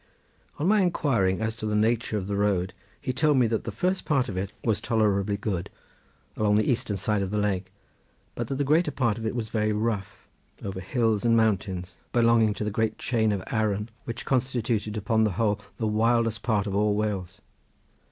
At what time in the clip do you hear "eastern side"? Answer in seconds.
6.71-7.21